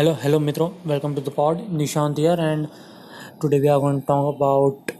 Hello 0.00 0.12
hello 0.22 0.38
मित्रों. 0.40 0.68
Welcome 0.86 1.14
to 1.14 1.20
the 1.22 1.32
pod 1.36 1.58
Nishant 1.78 2.18
here 2.18 2.40
and 2.40 2.66
today 3.40 3.58
we 3.60 3.68
are 3.68 3.78
going 3.78 4.00
talk 4.02 4.34
about 4.34 4.92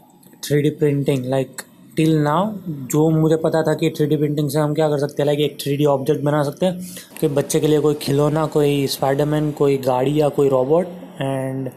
three 0.43 0.69
printing 0.69 1.25
like 1.25 1.61
till 1.97 2.17
now 2.23 2.51
जो 2.91 3.09
मुझे 3.11 3.35
पता 3.45 3.61
था 3.63 3.73
कि 3.75 3.89
three 3.97 4.17
printing 4.17 4.49
से 4.49 4.59
हम 4.59 4.73
क्या 4.73 4.89
कर 4.89 4.99
सकते 4.99 5.21
हैं 5.21 5.25
लाइक 5.25 5.39
एक 5.39 5.57
थ्री 5.63 5.85
ऑब्जेक्ट 5.85 6.23
बना 6.23 6.43
सकते 6.43 6.65
हैं, 6.65 6.87
कि 7.21 7.27
बच्चे 7.29 7.59
के 7.59 7.67
लिए 7.67 7.79
कोई 7.79 7.95
खिलौना, 8.01 8.45
कोई 8.45 8.87
स्पाइडरमैन 8.87 9.51
कोई 9.51 9.77
गाड़ी 9.87 10.19
या 10.21 10.29
कोई 10.37 10.49
robot 10.49 10.87
and 11.21 11.69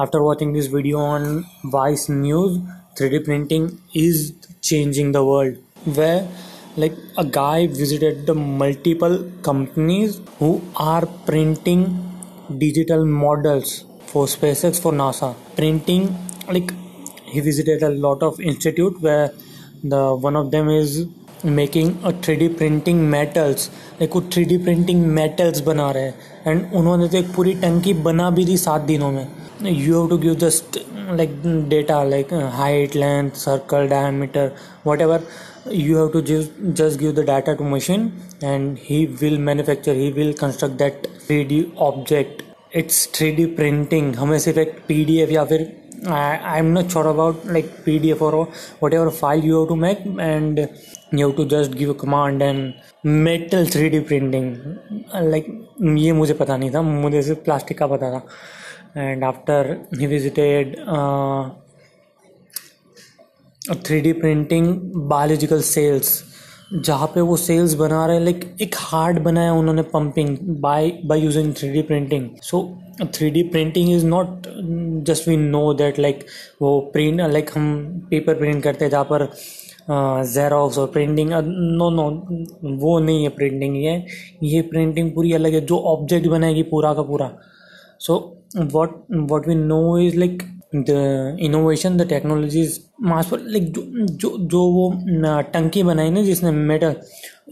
after 0.00 0.18
watching 0.18 0.54
this 0.54 0.72
video 0.74 0.98
on 0.98 1.42
Vice 1.74 2.06
news 2.10 2.60
three 2.98 3.18
printing 3.18 3.70
is 3.96 4.30
changing 4.62 5.12
the 5.12 5.26
world 5.30 5.56
way 5.98 6.14
like 6.78 7.02
a 7.18 7.22
guy 7.34 7.66
visited 7.80 8.24
the 8.26 8.36
multiple 8.60 9.16
companies 9.44 10.20
who 10.40 10.56
are 10.82 11.04
printing 11.26 11.86
digital 12.58 13.04
models 13.04 13.84
for 14.06 14.26
SpaceX 14.26 14.80
for 14.80 14.92
NASA 14.92 15.34
printing 15.56 16.16
like 16.48 16.72
he 17.24 17.40
visited 17.40 17.82
a 17.82 17.90
lot 17.90 18.22
of 18.22 18.40
institute 18.40 19.00
where 19.00 19.30
the 19.82 20.14
one 20.14 20.36
of 20.36 20.50
them 20.50 20.68
is 20.68 21.06
making 21.42 21.90
a 22.04 22.12
3D 22.12 22.56
printing 22.56 22.98
metals 23.10 23.70
like 24.00 24.10
कुछ 24.10 24.24
3D 24.34 24.58
printing 24.64 25.00
metals 25.18 25.60
बना 25.66 25.90
रहे 25.90 26.02
हैं 26.02 26.30
and 26.46 26.72
उन्होंने 26.74 27.08
तो 27.08 27.18
एक 27.18 27.34
पूरी 27.36 27.54
टंकी 27.62 27.94
बना 28.08 28.30
भी 28.36 28.44
दी 28.44 28.56
सात 28.56 28.80
दिनों 28.90 29.10
में 29.12 29.26
you 29.62 29.94
have 29.94 30.08
to 30.10 30.18
give 30.18 30.38
just 30.38 30.78
like 31.18 31.30
data 31.68 32.02
like 32.04 32.32
uh, 32.32 32.50
height 32.50 32.94
length 32.94 33.36
circle 33.36 33.88
diameter 33.88 34.52
whatever 34.82 35.22
you 35.70 35.96
have 35.96 36.12
to 36.12 36.22
just 36.22 36.50
just 36.74 36.98
give 36.98 37.14
the 37.14 37.24
data 37.24 37.56
to 37.56 37.62
machine 37.62 38.12
and 38.42 38.78
he 38.78 39.06
will 39.06 39.38
manufacture 39.38 39.94
he 39.94 40.12
will 40.12 40.32
construct 40.34 40.78
that 40.78 41.04
3d 41.28 41.60
it's 42.76 43.08
three 43.14 43.30
D 43.32 43.44
printing 43.56 44.14
हमें 44.16 44.38
सिर्फ़ 44.38 44.58
एक 44.60 44.76
P 44.88 45.04
D 45.04 45.18
F 45.20 45.30
या 45.30 45.44
फिर 45.44 45.70
I'm 46.58 46.66
not 46.72 46.88
sure 46.90 47.06
about 47.06 47.42
like 47.46 47.66
P 47.84 47.98
D 47.98 48.10
F 48.10 48.22
और 48.24 48.34
whatever 48.94 49.08
file 49.18 49.44
you 49.44 49.58
have 49.58 49.66
to 49.68 49.74
make 49.76 49.98
and 50.20 50.58
you 50.58 51.26
have 51.26 51.32
to 51.36 51.44
just 51.48 51.76
give 51.78 51.92
command 52.00 52.42
and 52.42 52.72
metal 53.06 53.66
three 53.66 53.88
D 53.90 54.00
printing 54.00 54.54
like 55.30 55.46
ये 55.98 56.12
मुझे 56.12 56.34
पता 56.34 56.56
नहीं 56.56 56.70
था, 56.74 56.82
मुझे 56.82 57.22
सिर्फ़ 57.22 57.40
प्लास्टिक 57.44 57.78
का 57.78 57.86
पता 57.86 58.10
था. 58.12 58.26
And 58.96 59.24
after 59.24 59.76
he 59.98 60.06
visited 60.06 60.76
three 63.86 64.00
D 64.00 64.12
printing 64.12 64.66
biological 65.10 65.60
cells 65.62 66.22
जहाँ 66.74 67.06
पे 67.06 67.20
वो 67.20 67.36
सेल्स 67.36 67.74
बना 67.74 68.04
रहे 68.06 68.16
हैं 68.16 68.24
लाइक 68.24 68.44
एक 68.62 68.74
हार्ट 68.78 69.18
बनाया 69.18 69.52
उन्होंने 69.52 69.82
pumping 69.82 70.36
by 70.60 70.90
by 71.06 71.20
using 71.20 71.52
three 71.54 71.68
D 71.68 71.82
printing 71.82 72.28
so 72.42 72.60
three 73.14 73.30
D 73.30 73.42
printing 73.42 73.90
is 73.92 74.06
not 74.06 74.46
just 75.06 75.28
we 75.28 75.36
know 75.36 75.72
that 75.74 75.98
like 75.98 76.24
वो 76.62 76.78
प्रिंट 76.92 77.20
लाइक 77.20 77.50
हम 77.54 78.06
पेपर 78.10 78.34
प्रिंट 78.34 78.62
करते 78.62 78.84
हैं 78.84 78.90
जहाँ 78.90 79.04
पर 79.12 79.28
जेरोक्स 79.90 80.78
और 80.78 80.86
प्रिंटिंग 80.86 81.30
नो 81.32 81.90
नो 81.90 82.08
वो 82.76 82.98
नहीं 82.98 83.22
है 83.22 83.28
प्रिंटिंग 83.28 83.76
ये 83.76 84.04
ये 84.42 84.62
प्रिंटिंग 84.62 85.12
पूरी 85.14 85.32
अलग 85.32 85.54
है, 85.54 85.60
जो 85.60 85.78
ऑब्जेक्ट 85.78 86.26
बनाएगी 86.28 86.62
पूरा 86.62 86.94
का 86.94 87.02
पूरा. 87.02 87.30
So 88.00 88.41
what 88.56 89.04
what 89.30 89.48
we 89.48 89.54
know 89.54 89.98
is 89.98 90.18
like 90.18 90.42
the 90.76 91.36
innovation 91.40 91.96
the 91.96 92.08
technologies 92.08 92.78
mass 93.02 93.26
पर 93.30 93.40
लाइक 93.46 93.72
जो 93.72 93.82
जो 94.06 94.36
जो 94.46 94.62
वो 94.72 94.92
टंकी 95.52 95.82
बनाई 95.82 96.10
ना 96.10 96.22
जिसने 96.22 96.50
metal 96.50 96.94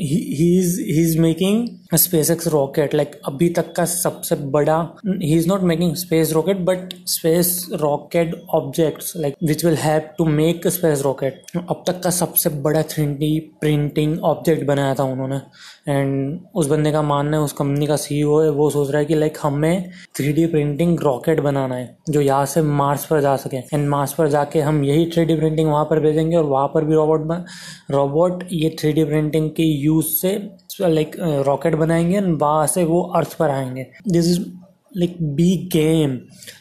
he 0.01 0.59
is 1.01 1.19
making 1.21 1.69
SpaceX 2.31 2.47
rocket 2.49 2.95
like 2.95 3.21
अभी 3.27 3.49
तक 3.49 3.73
का 3.77 3.85
सबसे 3.85 4.35
बड़ा 4.51 4.77
he 5.07 5.35
is 5.37 5.49
not 5.49 5.63
making 5.71 5.95
space 5.95 6.33
rocket 6.33 6.59
but 6.65 6.95
space 7.07 7.67
rocket 7.81 8.35
objects 8.55 9.13
like 9.17 9.35
which 9.45 9.65
will 9.65 9.75
have 9.77 10.03
to 10.19 10.25
make 10.25 10.69
space 10.69 11.03
rocket 11.05 11.43
अब 11.57 11.83
तक 11.87 12.01
का 12.05 12.11
सबसे 12.11 12.51
बड़ा 12.63 12.83
थ्री 12.91 13.07
डी 13.15 13.39
प्रिंटिंग 13.61 14.19
ऑब्जेक्ट 14.25 14.65
बनाया 14.67 14.95
था 14.95 15.05
उन्होंने. 15.05 15.41
एंड 15.89 16.41
उस 16.55 16.67
बंदे 16.67 16.93
का 16.93 17.03
मानना 17.03 17.37
है, 17.37 17.43
उस 17.43 17.53
कंपनी 17.53 17.87
का 17.87 17.97
सीईओ 17.97 18.41
है, 18.41 18.51
वो 18.51 18.71
सोच 18.71 18.91
रहा 18.91 18.99
है 18.99 19.05
कि 19.05 19.15
लाइक 19.15 19.39
हमें 19.43 19.91
थ्री 20.17 20.33
डी 20.33 20.47
प्रिंटिंग 20.47 20.90
रॉकेट 20.99 21.41
बनाना 21.41 21.75
है, 21.75 21.97
जो 22.11 22.21
यहाँ 22.21 22.47
से 22.47 22.63
मार्स 22.63 23.05
पर 23.07 23.21
जा 23.21 23.35
सके। 23.37 23.57
एंड 23.57 23.89
मार्स 23.89 24.13
पर 24.13 24.29
जाके 24.29 24.61
हम 24.61 24.83
यही 24.85 25.07
थ्री 25.07 25.25
प्रिंटिंग 25.27 25.69
वहाँ 25.69 25.85
पर 25.85 26.01
भेजेंगे 26.01 26.37
और 26.37 26.45
वहाँ 26.47 26.67
पर 26.69 26.85
भी 26.85 26.95
रोबोट 26.95 27.29
रोबोट 27.91 28.45
ये 28.53 28.75
थ्री 28.81 29.05
प्रिंटिंग 29.05 29.51
के 29.51 29.63
यूज़ 29.63 30.07
से 30.13 30.37
लाइक 30.81 31.17
रॉकेट 31.47 31.75
बनाएँगे 31.75 32.17
एंड 32.17 32.37
वहाँ 32.43 32.67
से 32.67 32.85
वो 32.85 33.03
अर्थ 33.17 33.37
पर 33.39 33.51
आएँगे। 33.51 33.87
This 34.09 34.29
is 34.29 34.41
like 34.97 35.17
be 35.35 35.57
game 35.73 36.15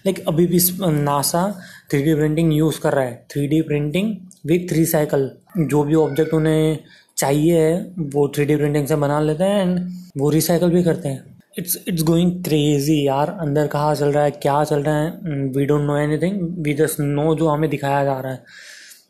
like 0.05 0.23
अभी 0.27 0.45
भी 0.47 0.59
NASA 0.81 1.43
three 1.91 2.01
D 2.03 2.13
printing 2.15 2.53
use 2.53 2.79
कर 2.81 2.93
रहा 2.93 3.05
है। 3.05 3.25
Three 3.31 3.47
D 3.47 3.61
printing 3.61 4.15
with 4.47 4.73
recycle 4.73 5.29
जो 5.59 5.83
भी 5.83 5.95
ऑब्जेक्ट 5.95 6.33
उन्हें 6.33 6.77
चाहिए 7.17 7.59
है, 7.59 7.79
वो 7.99 8.27
थ्री 8.35 8.45
डी 8.45 8.55
प्रिंटिंग 8.55 8.85
से 8.87 8.95
बना 8.97 9.19
लेते 9.19 9.43
हैं 9.43 9.61
एंड 9.61 9.89
वो 10.17 10.29
रिसाइकल 10.29 10.69
भी 10.69 10.83
करते 10.83 11.09
हैं। 11.09 11.38
इट्स 11.57 11.83
इट्स 11.87 12.03
गोइंग 12.03 12.43
क्रेजी 12.43 13.07
यार। 13.07 13.29
अंदर 13.29 13.67
कहाँ 13.67 13.95
चल 13.95 14.11
रहा 14.11 14.23
है? 14.23 14.31
क्या 14.31 14.63
चल 14.63 14.83
रहा 14.83 15.01
है? 15.01 15.11
We 15.57 15.65
don't 15.65 15.81
know 15.81 15.97
anything 16.17 16.63
we 16.65 16.73
just 16.73 16.99
know 16.99 17.35
जो 17.35 17.47
हमें 17.47 17.69
दिखाया 17.69 18.03
जा 18.03 18.19
रहा 18.19 18.31
है। 18.31 18.43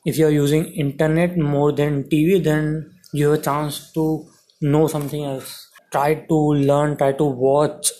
If 0.08 0.16
you 0.16 0.28
are 0.28 0.34
using 0.34 0.66
internet 0.76 1.38
more 1.38 1.72
than 1.72 2.02
T 2.02 2.34
V 2.34 2.40
then 2.40 2.86
you 3.16 3.28
have 3.28 3.36
chance 3.36 3.92
to 3.96 4.28
know 4.64 4.88
something 4.88 5.32
else 5.32 5.70
try 5.92 6.16
to 6.16 6.54
learn 6.54 6.96
try 6.96 7.12
to 7.12 7.26
watch 7.26 7.94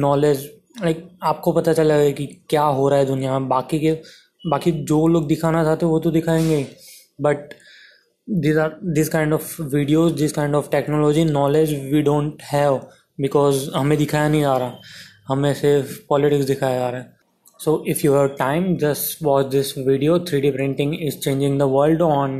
knowledge, 0.00 0.40
like, 0.82 1.00
आपको 1.22 1.52
पता 1.52 1.72
चलेगा 1.72 2.10
कि 2.10 2.26
क्या 2.26 2.62
हो 2.62 2.88
रहा 2.88 2.98
है 2.98 3.06
दुनिया 3.06 3.38
में। 3.38 3.48
बाकी 3.48 3.80
के, 3.80 3.92
बाकी 4.46 4.72
जो 4.72 5.06
लोग 5.06 5.26
दिखाना 5.26 5.64
चाहते 5.64 5.86
वो 5.86 6.00
तो 6.00 6.10
दिखाएँगे 6.10 6.66
but 7.20 7.54
this 8.32 8.56
are 8.56 8.74
this 8.94 9.08
kind 9.08 9.32
of 9.32 9.62
videos 9.62 10.14
this 10.14 10.32
kind 10.32 10.54
of 10.54 10.68
technology 10.70 11.24
knowledge 11.24 11.72
we 11.92 12.02
don't 12.02 12.42
have 12.42 12.74
because 13.20 13.70
हमें 13.74 13.96
दिखाया 13.98 14.28
नहीं 14.28 14.40
जा 14.40 14.56
रहा। 14.56 14.74
हमें 15.28 15.52
सिर्फ़ 15.54 15.98
पॉलिटिक्स 16.08 16.44
दिखाया 16.46 16.78
जा 16.78 16.90
रहा 16.90 17.00
है। 17.00 17.18
So 17.60 17.82
if 17.88 18.00
you 18.04 18.14
have 18.14 18.26
time 18.38 18.76
just 18.76 19.22
watch 19.24 19.46
this 19.46 19.76
video 19.78 20.18
three 20.20 20.40
D 20.40 20.50
printing 20.50 20.94
is 21.00 21.18
changing 21.18 21.58
the 21.58 21.62
world 21.72 22.02
on 22.02 22.38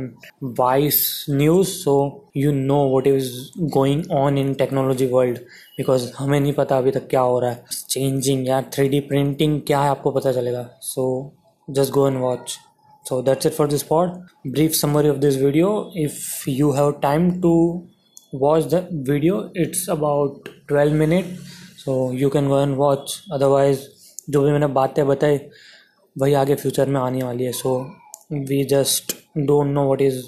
Vice 0.59 1.25
news 1.29 1.67
so 1.69 1.97
you 2.37 2.51
know 2.51 2.79
what 2.95 3.07
is 3.07 3.31
going 3.73 4.11
on 4.11 4.37
in 4.37 4.53
technology 4.53 5.05
world 5.07 5.37
because 5.77 6.11
हमें 6.17 6.39
नहीं 6.39 6.53
पता 6.53 6.77
अभी 6.77 6.91
तक 6.91 7.07
क्या 7.09 7.21
हो 7.21 7.39
रहा 7.39 7.51
है। 7.51 7.63
चेंजिंग 7.89 8.47
या 8.47 8.61
थ्री 8.73 8.89
डी 8.89 8.99
प्रिंटिंग 9.11 9.61
क्या 9.67 9.81
है 9.81 9.89
आपको 9.89 10.11
पता 10.11 10.31
चलेगा। 10.31 10.67
So 10.81 11.33
just 11.67 11.91
go 11.93 12.07
and 12.07 12.17
watch 12.17 12.57
so 13.04 13.22
that's 13.22 13.46
it 13.46 13.54
for 13.54 13.66
this 13.66 13.82
pod 13.82 14.14
brief 14.56 14.74
summary 14.76 15.08
of 15.08 15.20
this 15.20 15.36
video 15.36 15.90
if 15.94 16.46
you 16.46 16.72
have 16.72 17.00
time 17.00 17.26
to 17.42 17.52
watch 18.32 18.64
the 18.68 18.80
video 19.10 19.50
it's 19.54 19.86
about 19.88 20.48
12 20.68 20.92
minutes 20.92 21.58
so 21.76 22.10
you 22.12 22.30
can 22.30 22.48
go 22.48 22.58
and 22.58 22.76
watch 22.76 23.20
otherwise 23.30 23.86
जो 24.30 24.42
भी 24.42 24.50
मैंने 24.52 24.66
बातें 24.74 25.06
बताई 25.06 25.38
वही 26.16 26.32
आगे 26.34 26.54
future 26.54 26.88
में 26.90 27.00
आने 27.00 27.22
वाली 27.22 27.44
है 27.44 27.52
so 27.52 27.74
we 28.48 28.62
just 28.72 29.14
don't 29.38 29.66
know 29.74 29.84
what 29.90 30.00
is 30.02 30.22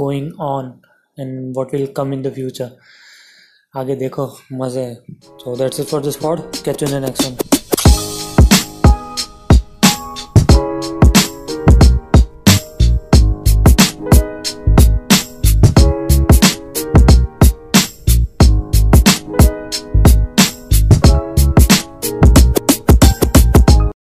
going 0.00 0.40
on 0.40 0.72
and 1.18 1.56
what 1.58 1.74
will 1.74 1.86
come 1.96 2.12
in 2.14 2.22
the 2.22 2.32
future 2.34 2.70
आगे 3.80 3.96
देखो 3.96 4.26
मज़े 4.52 4.82
है 4.82 4.94
so 5.42 5.56
that's 5.56 5.80
it 5.80 5.86
for 5.86 6.02
this 6.02 6.16
pod 6.22 6.40
catch 6.64 6.82
in 6.82 6.90
the 6.90 7.02
next 7.04 7.26
one 7.26 7.55